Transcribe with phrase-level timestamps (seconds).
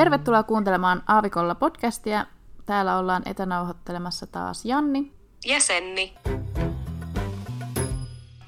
[0.00, 2.26] Tervetuloa kuuntelemaan Aavikolla podcastia.
[2.66, 5.12] Täällä ollaan etänauhoittelemassa taas Janni.
[5.44, 6.14] Ja Senni.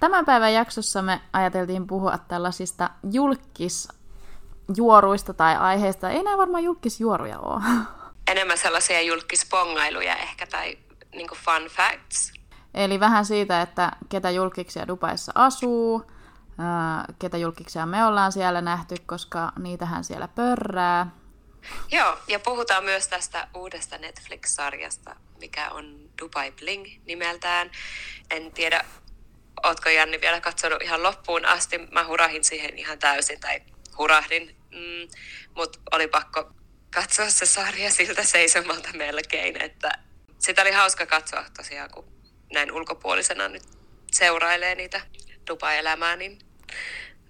[0.00, 6.10] Tämän päivän jaksossa me ajateltiin puhua tällaisista julkisjuoruista tai aiheista.
[6.10, 7.62] Ei nämä varmaan julkisjuoruja ole.
[8.32, 10.78] Enemmän sellaisia julkispongailuja ehkä tai
[11.14, 12.32] niin fun facts.
[12.74, 16.02] Eli vähän siitä, että ketä julkiksia Dubaissa asuu,
[17.18, 21.21] ketä julkiksia me ollaan siellä nähty, koska niitähän siellä pörrää.
[21.96, 27.70] Joo, ja puhutaan myös tästä uudesta Netflix-sarjasta, mikä on Dubai Bling nimeltään.
[28.30, 28.84] En tiedä,
[29.64, 31.78] ootko Janni vielä katsonut ihan loppuun asti.
[31.78, 33.62] Mä hurahin siihen ihan täysin, tai
[33.98, 35.08] hurahdin, mm,
[35.54, 36.52] mutta oli pakko
[36.94, 39.90] katsoa se sarja siltä seisomalta melkein, että
[40.38, 42.12] sitä oli hauska katsoa tosiaan, kun
[42.52, 43.62] näin ulkopuolisena nyt
[44.12, 45.00] seurailee niitä
[45.50, 46.38] Dubai-elämää, niin,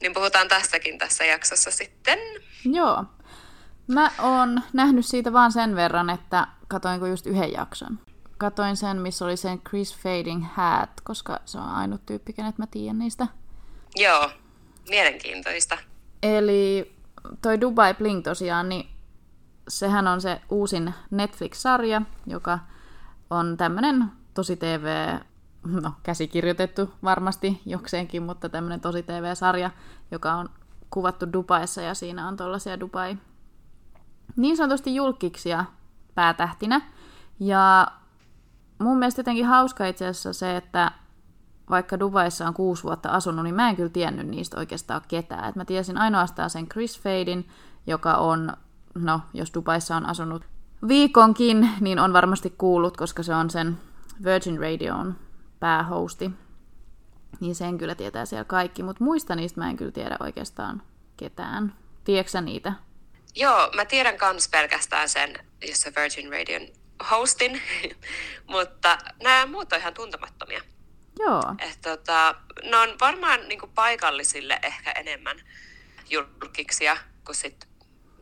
[0.00, 2.18] niin puhutaan tästäkin tässä jaksossa sitten.
[2.64, 3.04] Joo.
[3.86, 7.98] Mä oon nähnyt siitä vaan sen verran, että katoinko just yhden jakson.
[8.38, 12.66] Katoin sen, missä oli sen Chris Fading Hat, koska se on ainut tyyppi, kenet mä
[12.66, 13.26] tiedän niistä.
[13.96, 14.30] Joo,
[14.88, 15.78] mielenkiintoista.
[16.22, 16.92] Eli
[17.42, 18.90] toi Dubai Bling tosiaan, niin
[19.68, 22.58] sehän on se uusin Netflix-sarja, joka
[23.30, 25.18] on tämmönen tosi TV,
[25.66, 29.70] no käsikirjoitettu varmasti jokseenkin, mutta tämmönen tosi TV-sarja,
[30.10, 30.48] joka on
[30.90, 33.16] kuvattu Dubaissa ja siinä on tollaisia Dubai
[34.36, 35.64] niin sanotusti julkiksia
[36.14, 36.80] päätähtinä.
[37.40, 37.86] Ja
[38.78, 40.92] mun mielestä jotenkin hauska itse asiassa se, että
[41.70, 45.48] vaikka Dubaissa on kuusi vuotta asunut, niin mä en kyllä tiennyt niistä oikeastaan ketään.
[45.48, 47.48] Et mä tiesin ainoastaan sen Chris Fadin,
[47.86, 48.52] joka on,
[48.94, 50.44] no jos Dubaissa on asunut
[50.88, 53.78] viikonkin, niin on varmasti kuullut, koska se on sen
[54.24, 55.14] Virgin Radion
[55.60, 56.30] päähosti.
[57.40, 60.82] Niin sen kyllä tietää siellä kaikki, mutta muista niistä mä en kyllä tiedä oikeastaan
[61.16, 61.74] ketään.
[62.04, 62.72] Tiedätkö niitä?
[63.34, 66.68] Joo, mä tiedän kans pelkästään sen, jossa Virgin Radion
[67.10, 67.62] hostin,
[68.52, 70.62] mutta nämä muut on ihan tuntemattomia.
[71.18, 71.42] Joo.
[71.58, 75.40] Et, tota, ne on varmaan niinku paikallisille ehkä enemmän
[76.10, 77.68] julkiksia kuin sit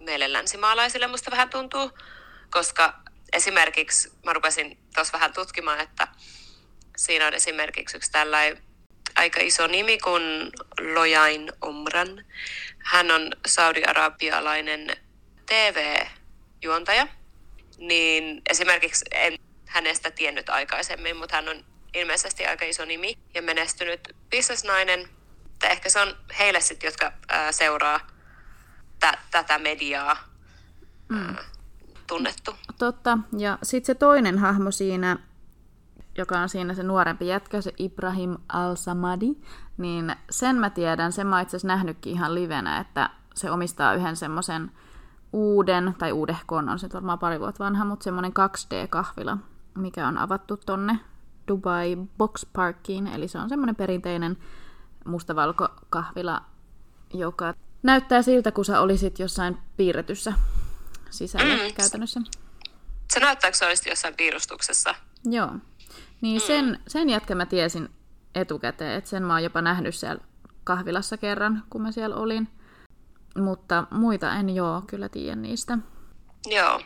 [0.00, 1.91] meille länsimaalaisille, musta vähän tuntuu,
[2.50, 3.00] koska
[3.32, 6.09] esimerkiksi mä rupesin tuossa vähän tutkimaan, että
[6.97, 8.62] siinä on esimerkiksi yksi tällainen
[9.16, 10.22] aika iso nimi kuin
[10.94, 12.25] Lojain Omran.
[12.84, 14.96] Hän on saudi-arabialainen
[15.46, 17.06] TV-juontaja,
[17.78, 21.64] niin esimerkiksi en hänestä tiennyt aikaisemmin, mutta hän on
[21.94, 25.08] ilmeisesti aika iso nimi ja menestynyt bisnesnainen.
[25.62, 28.00] Ehkä se on heille sitten, jotka ää, seuraa
[29.00, 30.16] tä- tätä mediaa
[31.08, 31.36] mm.
[32.06, 32.56] tunnettu.
[32.78, 33.18] Totta.
[33.38, 35.16] Ja sitten se toinen hahmo siinä,
[36.20, 39.34] joka on siinä se nuorempi jätkä, se Ibrahim Al-Samadi,
[39.78, 44.16] niin sen mä tiedän, sen mä itse asiassa nähnytkin ihan livenä, että se omistaa yhden
[44.16, 44.70] semmoisen
[45.32, 49.36] uuden, tai uudehkoon on se varmaan pari vuotta vanha, mutta semmoinen 2D-kahvila,
[49.75, 50.98] mikä on avattu tonne
[51.48, 54.36] Dubai Box Parkiin, eli se on semmoinen perinteinen
[55.04, 56.42] mustavalko-kahvila,
[57.14, 60.32] joka näyttää siltä, kun sä olisit jossain piirretyssä
[61.10, 61.75] sisällä mm.
[61.75, 62.20] käytännössä.
[63.10, 64.94] Se näyttää, kun sä olisit jossain piirustuksessa.
[65.25, 65.50] Joo.
[66.21, 66.47] Niin mm.
[66.47, 67.88] sen, sen jätkä mä tiesin
[68.34, 70.22] etukäteen, että sen mä oon jopa nähnyt siellä
[70.65, 72.49] kahvilassa kerran, kun mä siellä olin.
[73.37, 75.78] Mutta muita en joo kyllä tiedä niistä.
[76.47, 76.81] Joo.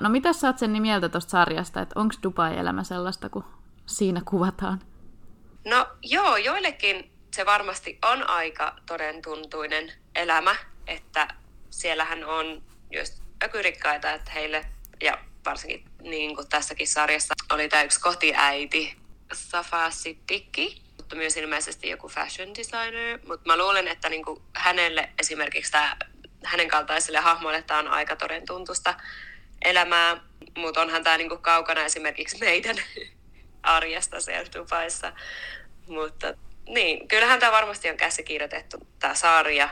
[0.00, 3.44] No mitä sä oot sen mieltä tuosta sarjasta, että onko Dubai-elämä sellaista, kun
[3.86, 4.80] siinä kuvataan?
[5.64, 10.54] No joo, joillekin se varmasti on aika todentuntuinen elämä,
[10.86, 11.28] että
[11.70, 14.66] siellähän on just ökyrikkaita, että heille,
[15.00, 15.18] ja
[15.50, 18.96] varsinkin niin kuin tässäkin sarjassa, oli tämä yksi kotiäiti,
[19.32, 23.18] Safa Siddiqui, mutta myös ilmeisesti joku fashion designer.
[23.26, 25.96] Mutta mä luulen, että niin kuin hänelle esimerkiksi tämä,
[26.44, 28.94] hänen kaltaiselle hahmoille tämä on aika toden tuntusta
[29.64, 30.20] elämää,
[30.56, 32.76] mutta onhan tämä niin kuin kaukana esimerkiksi meidän
[33.62, 35.12] arjesta siellä Dubaissa.
[35.86, 36.34] Mutta
[36.68, 39.68] niin, kyllähän tämä varmasti on käsikirjoitettu, tämä sarja,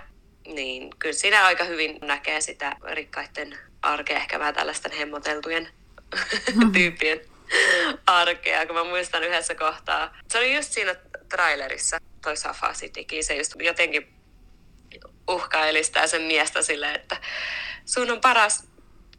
[0.55, 5.69] niin kyllä siinä aika hyvin näkee sitä rikkaiden arkea, ehkä vähän tällaisten hemmoteltujen
[6.73, 7.21] tyyppien
[8.07, 10.17] arkea, kun mä muistan yhdessä kohtaa.
[10.29, 10.95] Se oli just siinä
[11.29, 14.15] trailerissa, toi Safa Citykin, se just jotenkin
[15.29, 17.17] uhkaili sitä sen miestä silleen, että
[17.85, 18.69] sun on paras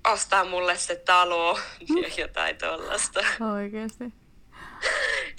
[0.07, 1.59] ostaa mulle se talo
[2.01, 3.19] ja jotain tollasta.
[3.53, 4.03] Oikeasti.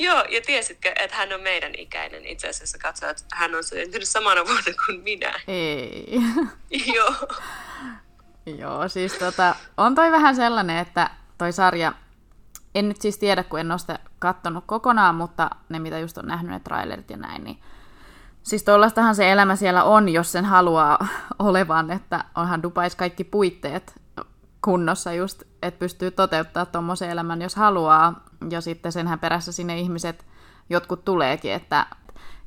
[0.01, 4.09] Joo, ja tiesitkö, että hän on meidän ikäinen itse asiassa katsoa, että hän on syntynyt
[4.09, 5.41] samana vuonna kuin minä.
[5.47, 6.21] Ei.
[6.95, 7.15] Joo.
[8.47, 11.93] Joo, siis tota, on toi vähän sellainen, että toi sarja,
[12.75, 16.27] en nyt siis tiedä, kun en ole sitä kattonut kokonaan, mutta ne mitä just on
[16.27, 17.59] nähnyt, ne trailerit ja näin, niin
[18.43, 21.09] Siis tuollaistahan se elämä siellä on, jos sen haluaa
[21.39, 23.95] olevan, että onhan Dubais kaikki puitteet
[24.65, 28.25] kunnossa just, että pystyy toteuttaa tuommoisen elämän, jos haluaa.
[28.51, 30.27] Ja sitten senhän perässä sinne ihmiset
[30.71, 31.87] jotkut tuleekin, että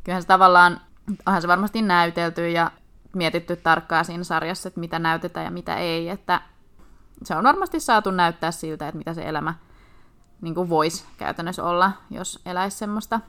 [0.04, 0.82] kyllähän se tavallaan,
[1.26, 2.72] onhan se varmasti näytelty ja
[3.16, 6.42] mietitty tarkkaan siinä sarjassa, että mitä näytetään ja mitä ei, että
[7.24, 9.54] se on varmasti saatu näyttää siltä, että mitä se elämä
[10.42, 13.20] niin kuin voisi käytännössä olla, jos eläisi semmoista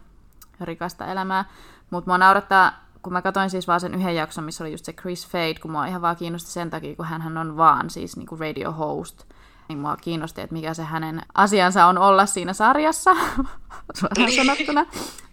[0.60, 1.44] rikasta elämää.
[1.90, 2.72] Mutta mua naurattaa,
[3.02, 5.70] kun mä katsoin siis vaan sen yhden jakson, missä oli just se Chris Fade, kun
[5.70, 9.24] mua ihan vaan kiinnosti sen takia, kun hän on vaan siis niin kuin radio host.
[9.68, 13.16] Niin mua kiinnosti, että mikä se hänen asiansa on olla siinä sarjassa,
[13.98, 14.86] suoraan sanottuna.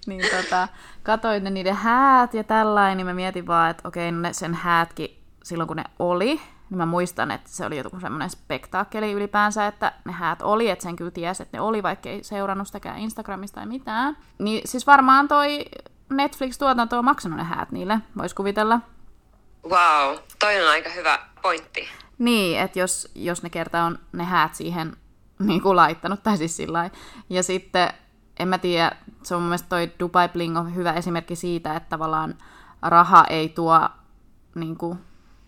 [0.07, 0.67] Niin tota,
[1.03, 4.53] katoin ne niiden häät ja tällainen, niin mä mietin vaan, että okei, no ne sen
[4.53, 9.67] häätkin silloin kun ne oli, niin mä muistan, että se oli joku semmoinen spektaakkeli ylipäänsä,
[9.67, 12.97] että ne häät oli, että sen kyllä tiesi, että ne oli, vaikka ei seurannut sitäkään
[12.97, 14.17] Instagramista tai mitään.
[14.39, 15.65] Niin siis varmaan toi
[16.09, 18.79] Netflix-tuotanto on maksanut ne häät niille, vois kuvitella.
[19.63, 21.87] Wow, toi on aika hyvä pointti.
[22.17, 24.97] Niin, että jos, jos ne kerta on ne häät siihen
[25.39, 26.89] niin kuin laittanut, tai siis sillä
[27.29, 27.89] Ja sitten,
[28.39, 28.91] en mä tiedä,
[29.23, 32.35] se on mun mielestä toi Dubai Bling on hyvä esimerkki siitä, että tavallaan
[32.81, 33.89] raha ei tuo
[34.55, 34.99] niin kuin,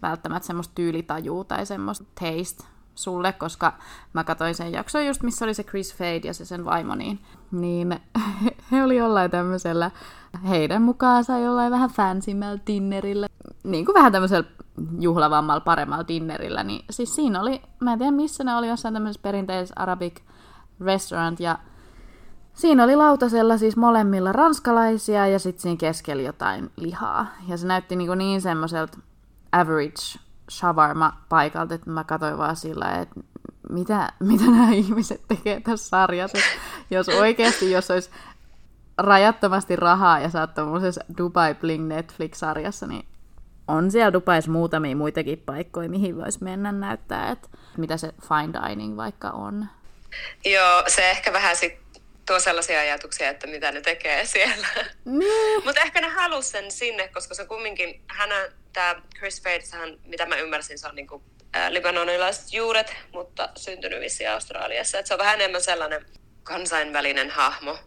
[0.01, 2.63] välttämättä semmoista tyylitajua tai semmoista taste
[2.95, 3.73] sulle, koska
[4.13, 7.19] mä katsoin sen jakson just, missä oli se Chris Fade ja se sen vaimo, niin,
[7.51, 7.99] niin
[8.71, 9.91] he oli jollain tämmöisellä,
[10.49, 13.27] heidän mukaansa jollain vähän fansimmällä dinnerillä,
[13.63, 14.49] niin kuin vähän tämmöisellä
[14.99, 19.21] juhlavammalla, paremmalla dinnerillä, niin siis siinä oli, mä en tiedä missä ne oli, jossain tämmöisessä
[19.23, 20.19] perinteisessä Arabic
[20.81, 21.59] restaurant, ja
[22.53, 27.95] siinä oli lautasella siis molemmilla ranskalaisia, ja sitten siinä keskellä jotain lihaa, ja se näytti
[27.95, 28.97] niin, niin semmoiselta
[29.51, 30.19] average
[30.51, 33.19] shawarma paikalta, että mä katsoin vaan sillä, että
[33.69, 36.37] mitä, mitä nämä ihmiset tekee tässä sarjassa.
[36.91, 38.09] Jos oikeasti, jos olisi
[38.97, 40.51] rajattomasti rahaa ja sä oot
[41.17, 43.05] Dubai Bling Netflix-sarjassa, niin
[43.67, 48.97] on siellä Dubais muutamia muitakin paikkoja, mihin voisi mennä näyttää, että mitä se fine dining
[48.97, 49.65] vaikka on.
[50.45, 51.83] Joo, se ehkä vähän sit
[52.25, 54.67] tuo sellaisia ajatuksia, että mitä ne tekee siellä.
[55.05, 55.63] Niin.
[55.65, 58.29] Mutta ehkä ne halusi sen sinne, koska se kumminkin, hän,
[58.73, 59.71] tämä Chris Fates,
[60.05, 61.23] mitä mä ymmärsin, se on niinku,
[61.53, 64.99] ää, libanonilaiset juuret, mutta syntynyt vissiin Australiassa.
[64.99, 66.05] Et se on vähän enemmän sellainen
[66.43, 67.77] kansainvälinen hahmo,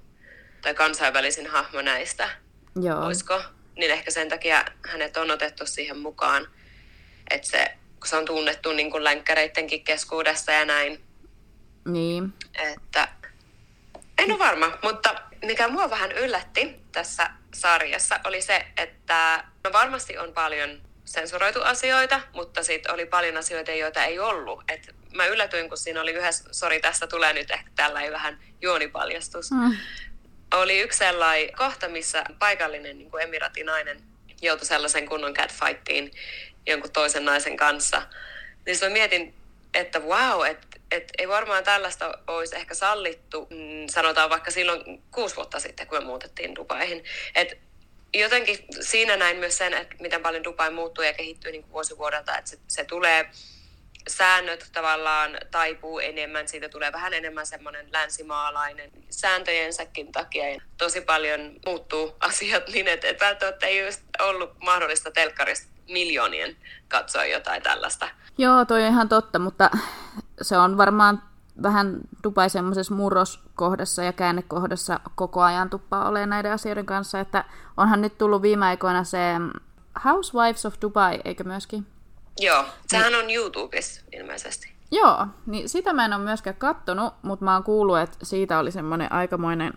[0.62, 2.28] tai kansainvälisin hahmo näistä.
[2.82, 3.06] Joo.
[3.06, 3.42] Olisiko?
[3.76, 6.48] Niin ehkä sen takia hänet on otettu siihen mukaan,
[7.30, 11.04] että se, kun se on tunnettu niin kuin länkkäreittenkin keskuudessa ja näin.
[11.84, 12.34] Niin.
[12.58, 13.08] Että
[14.18, 15.14] en ole varma, mutta
[15.44, 22.20] mikä mua vähän yllätti tässä sarjassa oli se, että no varmasti on paljon sensuroitu asioita,
[22.32, 24.64] mutta sitten oli paljon asioita, joita ei ollut.
[24.68, 29.50] Et mä yllätyin, kun siinä oli yhdessä, sori tästä tulee nyt ehkä tällainen vähän juonipaljastus.
[29.50, 29.76] Mm.
[30.54, 34.02] Oli yksi sellainen kohta, missä paikallinen niin kuin emiratinainen
[34.42, 36.10] joutui sellaisen kunnon catfightiin
[36.66, 38.02] jonkun toisen naisen kanssa.
[38.66, 39.34] Niin mä mietin,
[39.74, 45.36] että wow, että et ei varmaan tällaista olisi ehkä sallittu, mm, sanotaan vaikka silloin kuusi
[45.36, 47.04] vuotta sitten, kun me muutettiin Dubaihin.
[47.34, 47.58] Et
[48.14, 52.38] jotenkin siinä näin myös sen, että miten paljon Dubai muuttuu ja kehittyy niin vuosi vuodelta,
[52.38, 53.30] että se, se tulee
[54.08, 60.44] säännöt tavallaan taipuu enemmän, siitä tulee vähän enemmän semmoinen länsimaalainen sääntöjensäkin takia.
[60.78, 66.56] Tosi paljon muuttuu asiat niin, että, että välttämättä ei just ollut mahdollista telkkarista miljoonien
[66.88, 68.08] katsoa jotain tällaista.
[68.38, 69.70] Joo, toi on ihan totta, mutta
[70.42, 71.22] se on varmaan
[71.62, 77.44] vähän Dubai semmoisessa murroskohdassa ja käännekohdassa koko ajan tuppaa olemaan näiden asioiden kanssa, että
[77.76, 79.18] onhan nyt tullut viime aikoina se
[80.04, 81.86] Housewives of Dubai, eikö myöskin?
[82.40, 84.76] Joo, sehän on YouTubessa ilmeisesti.
[84.90, 88.70] Joo, niin sitä mä en ole myöskään kattonut, mutta mä oon kuullut, että siitä oli
[88.70, 89.72] semmoinen aikamoinen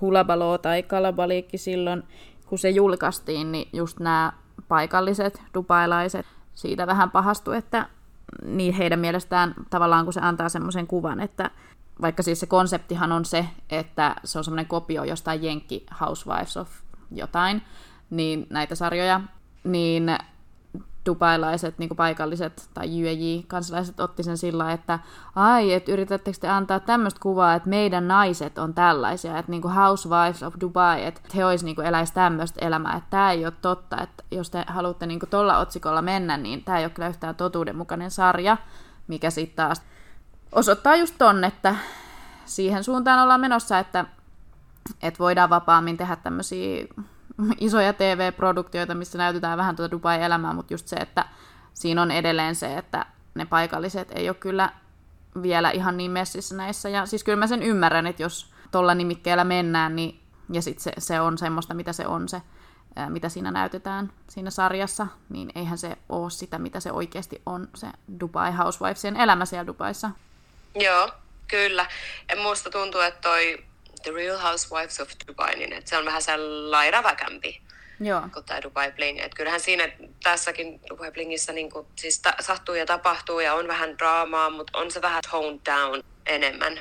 [0.00, 2.02] hulabalo tai kalabaliikki silloin,
[2.46, 4.32] kun se julkaistiin, niin just nämä
[4.68, 7.88] paikalliset dubailaiset siitä vähän pahastu, että
[8.44, 11.50] niin heidän mielestään tavallaan kun se antaa semmoisen kuvan, että
[12.02, 16.68] vaikka siis se konseptihan on se, että se on semmoinen kopio jostain Jenkki Housewives of
[17.10, 17.62] jotain,
[18.10, 19.20] niin näitä sarjoja,
[19.64, 20.10] niin
[21.08, 24.98] dubailaiset niin paikalliset tai UAJ-kansalaiset otti sen sillä että
[25.34, 29.74] ai, että yritättekö te antaa tämmöistä kuvaa, että meidän naiset on tällaisia, että niin kuin
[29.74, 34.02] Housewives of Dubai, että he olisi niin eläisi tämmöistä elämää, että tämä ei ole totta,
[34.02, 38.10] että jos te haluatte niin tuolla otsikolla mennä, niin tämä ei ole kyllä yhtään totuudenmukainen
[38.10, 38.56] sarja,
[39.08, 39.82] mikä sitten taas
[40.52, 41.76] osoittaa just ton, että
[42.44, 44.04] siihen suuntaan ollaan menossa, että,
[45.02, 46.86] että voidaan vapaammin tehdä tämmöisiä
[47.60, 51.24] isoja TV-produktioita, missä näytetään vähän tuota Dubai-elämää, mutta just se, että
[51.74, 54.70] siinä on edelleen se, että ne paikalliset ei ole kyllä
[55.42, 56.88] vielä ihan niin messissä näissä.
[56.88, 60.20] Ja siis kyllä mä sen ymmärrän, että jos tuolla nimikkeellä mennään, niin,
[60.52, 62.42] ja sitten se, se on semmoista, mitä se on se
[63.08, 67.86] mitä siinä näytetään siinä sarjassa, niin eihän se ole sitä, mitä se oikeasti on, se
[68.20, 70.10] Dubai Housewivesien elämä siellä Dubaissa.
[70.74, 71.10] Joo,
[71.48, 71.86] kyllä.
[72.28, 73.64] Ja musta tuntuu, että toi
[74.02, 77.62] The Real Housewives of Dubai, niin että se on vähän sellainen räväkämpi
[78.00, 78.22] Joo.
[78.32, 79.18] kuin tämä Dubai Bling.
[79.20, 79.88] Et kyllähän siinä
[80.22, 84.78] tässäkin Dubai Blingissä niin kuin, siis ta- sattuu ja tapahtuu ja on vähän draamaa, mutta
[84.78, 86.78] on se vähän toned down enemmän.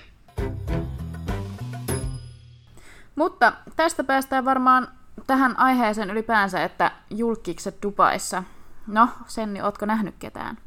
[3.15, 4.87] Mutta tästä päästään varmaan
[5.27, 8.43] tähän aiheeseen ylipäänsä, että julkikset Dubaissa.
[8.87, 10.57] No, Senni, ootko nähnyt ketään?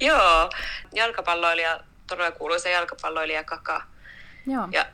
[0.00, 0.50] Joo,
[0.92, 3.82] jalkapalloilija, todella kuuluisa jalkapalloilija Kaka.
[4.46, 4.68] Joo.
[4.70, 4.86] Ja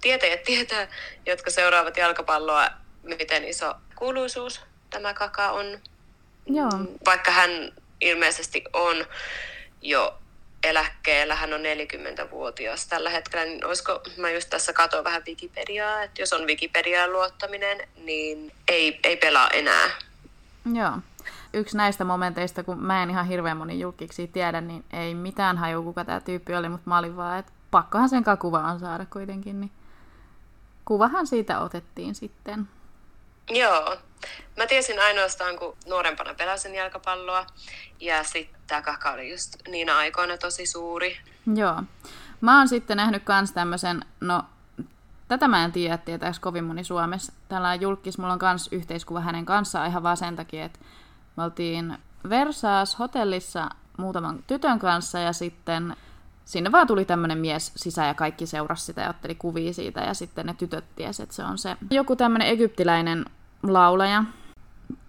[0.00, 0.88] tietäjät tietää,
[1.26, 2.68] jotka seuraavat jalkapalloa,
[3.02, 4.60] miten iso kuuluisuus
[4.90, 5.66] tämä Kaka on.
[6.46, 6.70] Joo.
[7.04, 7.50] Vaikka hän
[8.00, 9.06] ilmeisesti on
[9.82, 10.18] jo
[10.64, 16.22] eläkkeellä, hän on 40-vuotias tällä hetkellä, niin olisiko, mä just tässä katsoin vähän Wikipediaa, että
[16.22, 19.90] jos on Wikipediaan luottaminen, niin ei, ei pelaa enää.
[20.74, 20.92] Joo.
[21.52, 25.82] Yksi näistä momenteista, kun mä en ihan hirveän moni julkiksi tiedä, niin ei mitään haju,
[25.82, 29.70] kuka tämä tyyppi oli, mutta mä olin vaan, että pakkohan sen kuvaan saada kuitenkin, niin
[30.86, 32.68] kuvahan siitä otettiin sitten.
[33.50, 33.96] Joo.
[34.56, 37.46] Mä tiesin ainoastaan, kun nuorempana pelasin jalkapalloa.
[38.00, 41.16] Ja sitten tämä kaka oli just niinä aikoina tosi suuri.
[41.54, 41.82] Joo.
[42.40, 44.44] Mä oon sitten nähnyt kans tämmöisen, no
[45.28, 47.32] tätä mä en tiedä, tietääks kovin moni Suomessa.
[47.48, 50.78] Tällä julkis, mulla on kans yhteiskuva hänen kanssaan ihan vaan sen takia, että
[51.36, 55.96] me oltiin Versaas hotellissa muutaman tytön kanssa ja sitten
[56.46, 60.14] sinne vaan tuli tämmöinen mies sisään ja kaikki seurasi sitä ja otteli kuvia siitä ja
[60.14, 63.24] sitten ne tytöt tiesi, että se on se joku tämmöinen egyptiläinen
[63.62, 64.24] laulaja.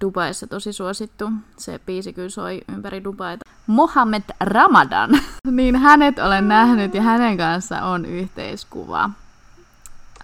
[0.01, 1.29] Dubaissa tosi suosittu.
[1.57, 3.49] Se biisi kyllä soi ympäri Dubaita.
[3.67, 5.09] Mohammed Ramadan.
[5.51, 9.09] niin hänet olen nähnyt ja hänen kanssa on yhteiskuva.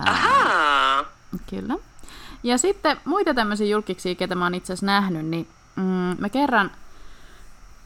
[0.06, 1.04] Ahaa!
[1.50, 1.76] Kyllä.
[2.44, 6.72] Ja sitten muita tämmöisiä julkiksi, ketä mä oon itse asiassa nähnyt, niin mm, me kerran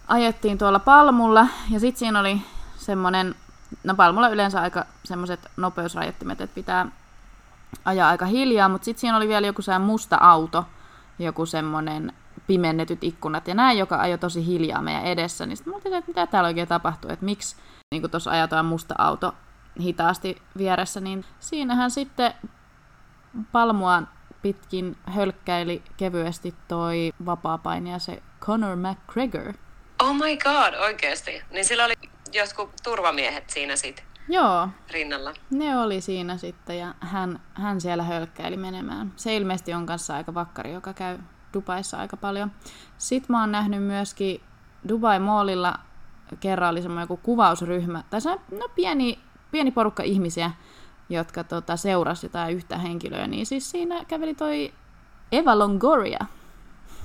[0.08, 2.42] ajettiin tuolla Palmulla ja sitten siinä oli
[2.78, 3.36] semmoinen,
[3.84, 6.88] no Palmulla yleensä aika semmoiset nopeusrajoittimet, että pitää
[7.86, 10.66] ajaa aika hiljaa, mutta sitten siinä oli vielä joku sehän musta auto,
[11.20, 12.14] joku semmoinen
[12.48, 16.28] pimennetyt ikkunat ja näin, joka ajoi tosi hiljaa meidän edessä, niin sitten mä että mitä
[16.28, 17.56] täällä oikein tapahtuu, että miksi
[17.92, 19.34] niin tuossa ajataan musta auto
[19.82, 22.34] hitaasti vieressä, niin siinähän sitten
[23.52, 24.04] palmua
[24.42, 29.54] pitkin hölkkäili kevyesti toi vapaapainija se Conor McGregor.
[30.02, 31.44] Oh my god, oikeasti.
[31.52, 31.94] Niin sillä oli
[32.34, 35.34] jotkut turvamiehet siinä sitten Joo, rinnalla.
[35.50, 39.14] ne oli siinä sitten ja hän, hän siellä hölkkäili menemään.
[39.16, 41.18] Se ilmeisesti on kanssa aika vakkari, joka käy
[41.54, 42.52] Dubaissa aika paljon.
[42.98, 44.42] Sitten mä oon nähnyt myöskin
[44.90, 45.80] Dubai Mallilla
[46.40, 49.20] kerran oli semmoinen joku kuvausryhmä, tai se no pieni,
[49.52, 50.52] pieni porukka ihmisiä,
[51.10, 54.74] jotka tota, seurasi jotain yhtä henkilöä, niin siis siinä käveli toi
[55.32, 56.26] Eva Longoria.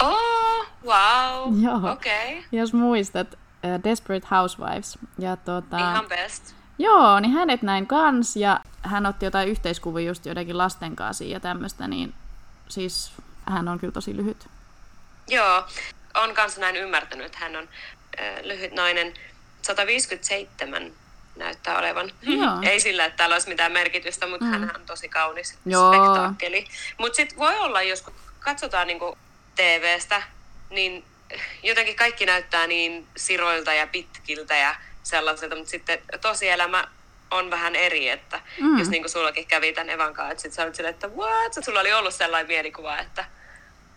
[0.02, 1.92] Oh, wow.
[1.92, 2.38] Okei.
[2.38, 2.48] Okay.
[2.52, 3.38] Jos muistat,
[3.84, 4.98] Desperate Housewives.
[5.18, 6.54] Ja tota, Ihan best.
[6.78, 11.40] Joo, niin hänet näin kans, ja hän otti jotain yhteiskuvia just joidenkin lasten kanssa ja
[11.40, 12.14] tämmöistä, niin
[12.68, 13.12] siis
[13.46, 14.48] hän on kyllä tosi lyhyt.
[15.28, 15.64] Joo,
[16.14, 17.68] on kanssa näin ymmärtänyt, että hän on
[18.20, 19.14] äh, lyhyt nainen.
[19.62, 20.92] 157
[21.36, 22.10] näyttää olevan.
[22.22, 22.58] Joo.
[22.70, 24.50] Ei sillä, että täällä olisi mitään merkitystä, mutta mm.
[24.50, 25.92] hän on tosi kaunis Joo.
[25.92, 26.66] spektaakkeli.
[26.98, 28.04] Mutta sitten voi olla, jos
[28.40, 29.18] katsotaan niinku
[29.56, 30.22] TV-stä,
[30.70, 31.04] niin
[31.62, 36.88] jotenkin kaikki näyttää niin siroilta ja pitkiltä ja sellaiselta, mutta sitten tosielämä
[37.30, 38.78] on vähän eri, että mm.
[38.78, 41.64] jos niin kuin sullakin kävi tämän Evan kanssa, että sit sä olit silleen, että what?
[41.64, 43.24] Sulla oli ollut sellainen mielikuva, että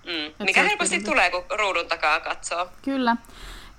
[0.05, 2.69] mm, mikä se helposti tulee, kun ruudun takaa katsoo.
[2.81, 3.15] Kyllä.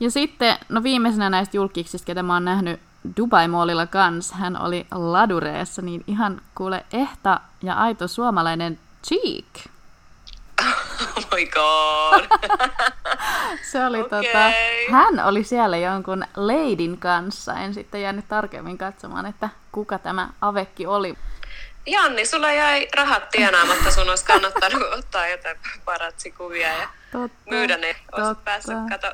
[0.00, 2.80] Ja sitten, no viimeisenä näistä julkiksista, ketä mä oon nähnyt
[3.16, 9.75] Dubai Mallilla kans, hän oli ladureessa, niin ihan kuule ehta ja aito suomalainen cheek.
[11.36, 12.24] My god.
[13.70, 14.22] Se oli Okei.
[14.22, 14.52] tota,
[14.90, 17.54] hän oli siellä jonkun leidin kanssa.
[17.54, 21.14] En sitten jäänyt tarkemmin katsomaan, että kuka tämä avekki oli.
[21.86, 27.96] Janni, sulla jäi rahat tienaamatta, sun olisi kannattanut ottaa jotain paratsikuvia ja Totta, myydä ne.
[28.12, 29.12] Olisit päässyt kato,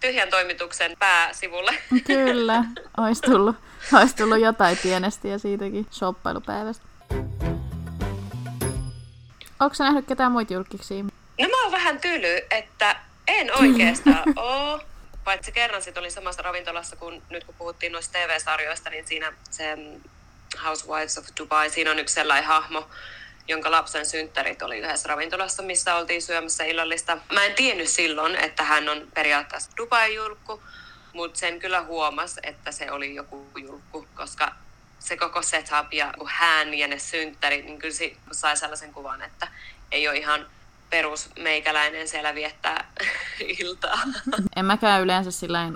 [0.00, 1.74] tyhjän toimituksen pääsivulle.
[2.06, 2.64] Kyllä,
[2.96, 3.56] olisi tullut,
[3.92, 6.84] olisi tullut jotain pienestiä siitäkin shoppailupäivästä.
[9.60, 11.04] Onko sä nähnyt ketään muita julkiksi?
[11.40, 12.96] No mä oon vähän tyly, että
[13.28, 14.80] en oikeastaan oo.
[15.24, 19.76] Paitsi kerran sit olin samassa ravintolassa, kun nyt kun puhuttiin noista TV-sarjoista, niin siinä se
[19.76, 20.00] mm,
[20.64, 22.88] Housewives of Dubai, siinä on yksi sellainen hahmo,
[23.48, 27.18] jonka lapsen synttärit oli yhdessä ravintolassa, missä oltiin syömässä illallista.
[27.32, 30.62] Mä en tiennyt silloin, että hän on periaatteessa Dubai-julkku,
[31.12, 34.52] mutta sen kyllä huomas, että se oli joku julkku, koska
[34.98, 39.48] se koko setup ja hän ja ne synttärit, niin kyllä si- sai sellaisen kuvan, että
[39.92, 40.46] ei ole ihan
[40.90, 42.92] perusmeikäläinen siellä viettää
[43.62, 43.98] iltaa.
[44.56, 45.72] En mäkään yleensä sillä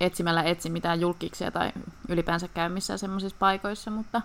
[0.00, 1.72] etsimällä etsi mitään julkiksia tai
[2.08, 4.22] ylipäänsä käy missään semmoisissa paikoissa, mutta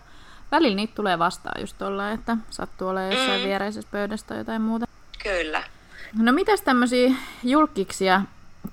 [0.51, 3.47] välillä niitä tulee vastaan just tuolla, että sattuu olemaan jossain mm.
[3.47, 4.85] viereisessä pöydässä tai jotain muuta.
[5.23, 5.63] Kyllä.
[6.13, 7.09] No mitäs tämmöisiä
[7.43, 8.21] julkiksia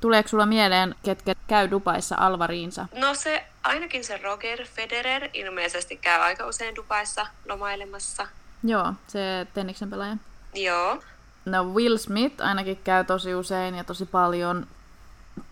[0.00, 2.86] Tuleeko sulla mieleen, ketkä käy Dubaissa alvariinsa?
[2.94, 8.26] No se, ainakin se Roger Federer ilmeisesti käy aika usein Dubaissa lomailemassa.
[8.64, 10.16] Joo, se tenniksen pelaaja.
[10.54, 11.02] Joo.
[11.46, 14.66] No Will Smith ainakin käy tosi usein ja tosi paljon.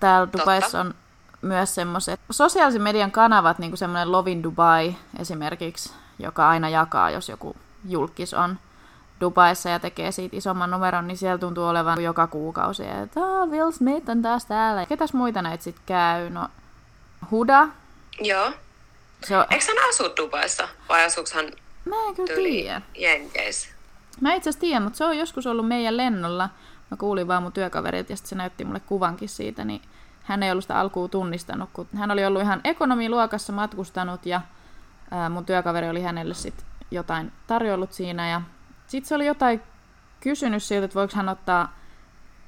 [0.01, 0.95] Täällä Dubaissa on
[1.43, 7.29] myös semmoiset sosiaalisen median kanavat, niin kuin semmoinen Lovin Dubai esimerkiksi, joka aina jakaa, jos
[7.29, 7.57] joku
[7.89, 8.59] julkis on
[9.21, 13.71] Dubaissa ja tekee siitä isomman numeron, niin siellä tuntuu olevan joka kuukausi, että oh, Will
[13.71, 14.87] Smith on taas täällä.
[14.87, 16.31] Ketäs muita näitä sitten käy?
[16.31, 16.49] No,
[17.31, 17.69] Huda.
[18.21, 18.53] Joo.
[19.25, 19.47] Se on...
[19.51, 21.53] Eikö hän asu Dubaissa vai asuuko hän
[21.85, 22.83] Mä en kyllä tiedä.
[22.95, 23.74] Jenkeissä?
[24.21, 26.51] Mä itse asiassa tiedän, mutta se on joskus ollut meidän lennolla.
[26.91, 29.83] Mä kuulin vaan mun työkaverilta ja sitten se näytti mulle kuvankin siitä, niin
[30.23, 34.41] hän ei ollut sitä alkuun tunnistanut, kun hän oli ollut ihan ekonomiluokassa matkustanut ja
[35.11, 38.41] ää, mun työkaveri oli hänelle sitten jotain tarjollut siinä ja
[38.87, 39.63] sitten se oli jotain
[40.21, 41.73] kysynyt siltä, että voiko hän ottaa,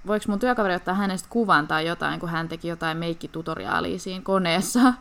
[0.07, 4.95] voiko mun työkaveri ottaa hänestä kuvan tai jotain, kun hän teki jotain meikkitutoriaalia siinä koneessa.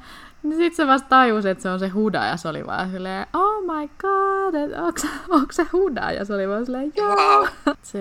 [0.46, 3.28] Niin sitten se vasta tajusi, että se on se huda, ja se oli vaan silleen,
[3.34, 6.12] oh my god, että onko, onko se huda?
[6.12, 7.16] Ja se oli vaan silleen, joo.
[7.16, 7.48] Wow.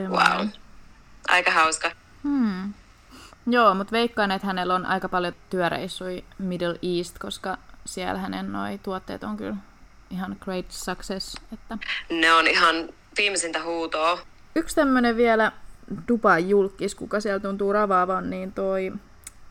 [0.09, 0.49] wow.
[1.29, 1.91] Aika hauska.
[2.23, 2.75] Hmm.
[3.47, 8.79] Joo, mutta veikkaan, että hänellä on aika paljon työreissui Middle East, koska siellä hänen noi
[8.79, 9.57] tuotteet on kyllä
[10.11, 11.37] ihan great success.
[11.53, 11.79] Että...
[12.11, 12.77] Ne on ihan
[13.17, 14.19] viimeisintä huutoa.
[14.57, 15.53] Yksi tämmönen vielä
[16.09, 18.93] Dubai julkis, kuka siellä tuntuu ravaavan, niin toi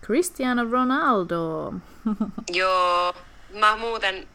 [0.05, 1.73] Cristiano Ronaldo.
[2.53, 3.15] Joo,
[3.59, 4.27] mä muuten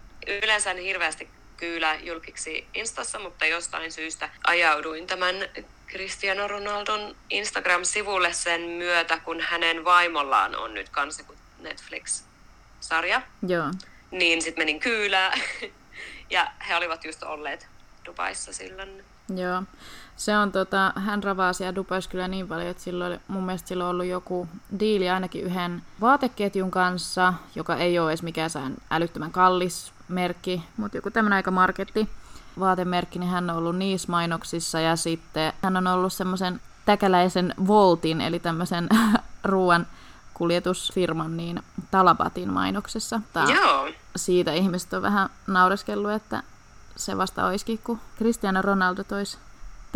[0.42, 5.34] yleensä en hirveästi kyylä julkiksi Instassa, mutta jostain syystä ajauduin tämän
[5.88, 11.24] Cristiano Ronaldon Instagram-sivulle sen myötä, kun hänen vaimollaan on nyt kanssa
[11.58, 13.22] Netflix-sarja.
[13.48, 13.70] Joo.
[14.10, 15.32] Niin sitten menin kyylää
[16.30, 17.66] ja he olivat just olleet
[18.04, 19.04] Dubaissa silloin.
[19.36, 19.62] Joo.
[20.18, 23.84] Se on tota, hän ravaa siellä Dubaissa kyllä niin paljon, että silloin, mun mielestä sillä
[23.84, 24.48] on ollut joku
[24.80, 28.50] diili ainakin yhden vaateketjun kanssa, joka ei ole edes mikään
[28.90, 32.08] älyttömän kallis merkki, mutta joku tämmöinen aika marketti
[32.58, 38.20] vaatemerkki, niin hän on ollut niissä mainoksissa ja sitten hän on ollut semmoisen täkäläisen Voltin,
[38.20, 38.88] eli tämmöisen
[39.44, 39.86] ruoan
[40.34, 43.20] kuljetusfirman niin Talabatin mainoksessa.
[43.32, 43.88] Tää, Joo.
[44.16, 46.42] Siitä ihmiset on vähän naureskellut, että
[46.96, 49.38] se vasta olisikin, kun Cristiano Ronaldo tois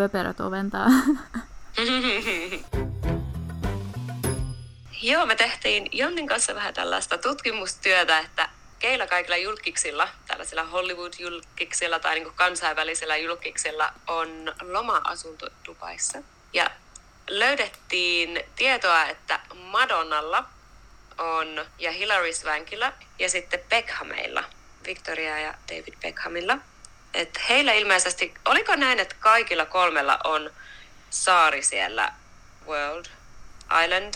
[0.02, 0.86] pöperöt oventaa.
[5.02, 12.14] Joo, me tehtiin Jonnin kanssa vähän tällaista tutkimustyötä, että keillä kaikilla julkiksilla, tällaisilla Hollywood-julkiksilla tai
[12.14, 16.22] niin kansainvälisillä julkiksilla on loma-asunto Dubaissa.
[16.52, 16.70] Ja
[17.28, 20.44] löydettiin tietoa, että Madonnalla
[21.18, 24.44] on ja Hilary Swankilla ja sitten Beckhamilla,
[24.86, 26.58] Victoria ja David Beckhamilla–
[27.14, 30.50] että heillä ilmeisesti, oliko näin, että kaikilla kolmella on
[31.10, 32.12] saari siellä
[32.66, 33.06] World
[33.84, 34.14] Island?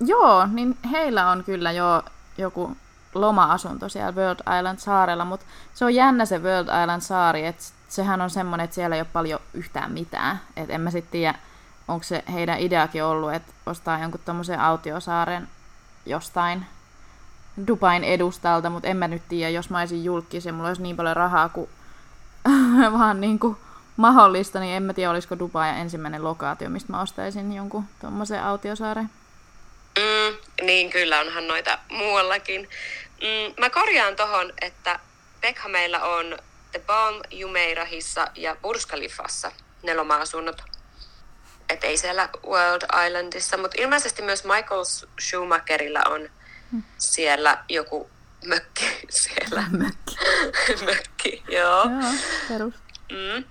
[0.00, 2.02] Joo, niin heillä on kyllä jo
[2.38, 2.76] joku
[3.14, 8.20] loma-asunto siellä World Island saarella, mutta se on jännä se World Island saari, että sehän
[8.20, 10.40] on semmoinen, että siellä ei ole paljon yhtään mitään.
[10.56, 11.34] Et en mä sitten tiedä,
[11.88, 15.48] onko se heidän ideakin ollut, että ostaa jonkun tommosen autiosaaren
[16.06, 16.66] jostain
[17.66, 21.16] Dubain edustalta, mutta en mä nyt tiedä, jos mä olisin julkis mulla olisi niin paljon
[21.16, 21.70] rahaa kuin
[22.98, 23.56] vaan niin kuin
[23.96, 29.10] mahdollista, niin en mä tiedä, olisiko Dubai ensimmäinen lokaatio, mistä mä ostaisin jonkun tuommoisen autiosaaren.
[29.98, 32.68] Mm, niin, kyllä onhan noita muuallakin.
[33.20, 35.00] Mm, mä korjaan tohon, että
[35.40, 36.38] Beckhamilla on
[36.72, 40.62] The Balm Jumeirahissa ja Burj Khalifassa ne loma-asunnot.
[41.68, 44.84] Et ei siellä World Islandissa, mutta ilmeisesti myös Michael
[45.20, 46.28] Schumacherilla on
[46.72, 46.82] mm.
[46.98, 48.10] siellä joku
[48.44, 49.64] mökki siellä.
[49.70, 50.16] Mökki.
[50.86, 51.84] mökki, joo.
[51.84, 52.12] Joo,
[52.48, 52.74] perus.
[53.12, 53.44] Mm.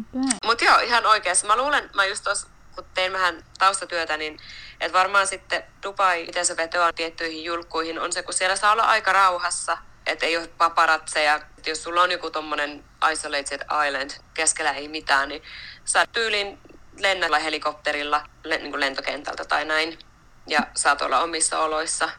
[0.00, 0.38] Okay.
[0.44, 1.46] Mutta joo, ihan oikeassa.
[1.46, 4.38] Mä luulen, mä just tos, kun tein vähän taustatyötä, niin
[4.80, 8.82] että varmaan sitten Dubai, miten se vetoaa tiettyihin julkkuihin, on se, kun siellä saa olla
[8.82, 11.40] aika rauhassa, että ei ole paparatseja.
[11.66, 15.42] Jos sulla on joku tommonen isolated island, keskellä ei mitään, niin
[15.84, 16.58] sä tyylin
[16.98, 19.98] lennellä helikopterilla niin lentokentältä tai näin.
[20.46, 22.10] Ja saat olla omissa oloissa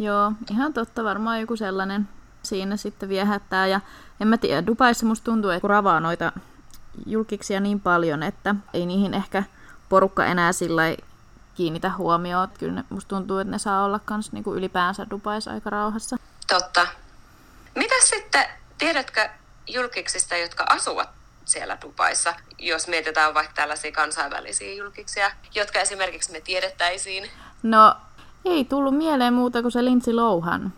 [0.00, 2.08] Joo, ihan totta, varmaan joku sellainen
[2.42, 3.66] siinä sitten viehättää.
[3.66, 3.80] Ja
[4.20, 6.32] en mä tiedä, Dubaissa musta tuntuu, että kun ravaa noita
[7.06, 9.42] julkiksia niin paljon, että ei niihin ehkä
[9.88, 10.82] porukka enää sillä
[11.54, 12.48] kiinnitä huomioon.
[12.58, 16.16] Kyllä ne, musta tuntuu, että ne saa olla kans niinku ylipäänsä Dubaissa aika rauhassa.
[16.48, 16.86] Totta.
[17.74, 18.44] Mitä sitten,
[18.78, 19.28] tiedätkö
[19.66, 21.08] julkiksista, jotka asuvat
[21.44, 27.30] siellä Dubaissa, jos mietitään vaikka tällaisia kansainvälisiä julkisia, jotka esimerkiksi me tiedettäisiin.
[27.62, 27.96] No,
[28.44, 30.72] ei tullut mieleen muuta kuin se Lindsay Lohan.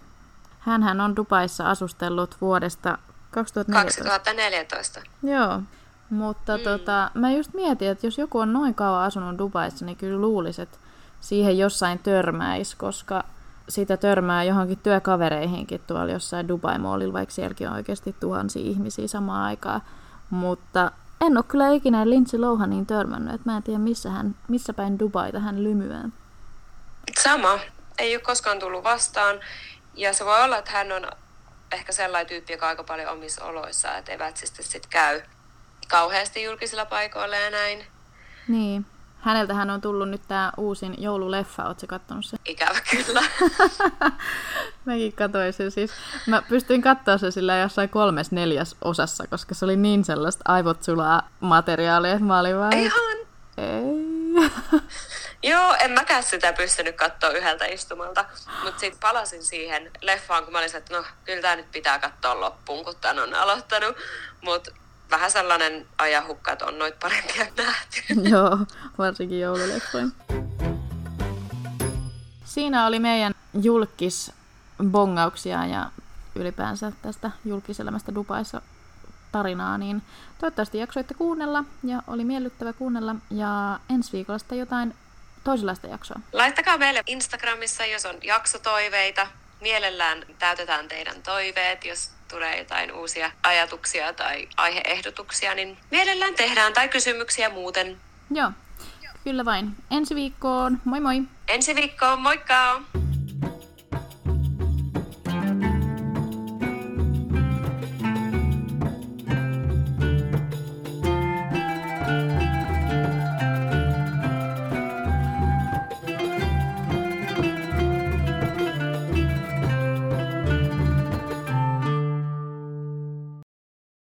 [0.59, 2.99] Hänhän on Dubaissa asustellut vuodesta
[3.31, 4.05] 2014.
[4.05, 5.01] 2014.
[5.23, 5.63] Joo,
[6.11, 6.63] mutta mm.
[6.63, 10.63] tota, mä just mietin, että jos joku on noin kauan asunut Dubaissa, niin kyllä luulisin,
[10.63, 10.79] että
[11.21, 13.25] siihen jossain törmäisi, koska
[13.69, 19.83] sitä törmää johonkin työkavereihinkin tuolla jossain Dubai-moolilla, vaikka sielläkin on oikeasti tuhansia ihmisiä samaan aikaan.
[20.31, 24.73] Mutta en ole kyllä ikinä Lindsay Lohaniin törmännyt, että mä en tiedä missä, hän, missä
[24.73, 26.09] päin Dubaita hän lymyää.
[27.23, 27.59] Sama.
[27.99, 29.41] Ei ole koskaan tullut vastaan.
[29.95, 31.07] Ja se voi olla, että hän on
[31.73, 35.23] ehkä sellainen tyyppi, joka aika paljon omissa oloissa, että evätsistä sitten käy
[35.89, 37.85] kauheasti julkisilla paikoilla ja näin.
[38.49, 38.87] Niin.
[39.21, 42.37] Häneltähän on tullut nyt tämä uusin joululeffa, ootko kattonut se?
[42.45, 43.23] Ikävä kyllä.
[44.85, 45.91] Mäkin katsoin sen siis.
[46.27, 50.83] Mä pystyin katsoa se sillä jossain kolmes neljäs osassa, koska se oli niin sellaista aivot
[50.83, 52.73] sulaa materiaalia, että mä olin vaan...
[52.73, 53.17] Ihan.
[53.57, 54.43] Ei.
[55.43, 58.25] Joo, en mäkään sitä pystynyt katsoa yhdeltä istumalta,
[58.65, 62.41] mutta sitten palasin siihen leffaan, kun mä olin että no kyllä tämä nyt pitää katsoa
[62.41, 63.97] loppuun, kun tämän on aloittanut.
[64.41, 64.71] Mutta
[65.11, 68.01] vähän sellainen ajahukka, että on noit parempia nähty.
[68.31, 68.59] Joo,
[68.99, 70.13] varsinkin joululeffoin.
[72.45, 74.33] Siinä oli meidän julkis
[74.85, 75.91] bongauksia ja
[76.35, 78.63] ylipäänsä tästä julkiselämästä Dubaissa
[79.33, 80.03] tarinaa, niin
[80.39, 84.95] toivottavasti jaksoitte kuunnella ja oli miellyttävä kuunnella ja ensi viikolla jotain
[85.45, 86.21] toisenlaista jaksoa.
[86.33, 89.27] Laittakaa meille Instagramissa, jos on jaksotoiveita.
[89.61, 96.89] Mielellään täytetään teidän toiveet, jos tulee jotain uusia ajatuksia tai aiheehdotuksia, niin mielellään tehdään tai
[96.89, 98.01] kysymyksiä muuten.
[98.31, 98.51] Joo,
[99.25, 99.77] kyllä vain.
[99.91, 100.81] Ensi viikkoon.
[100.85, 101.23] Moi moi!
[101.49, 102.83] Ensi viikkoon, moikka!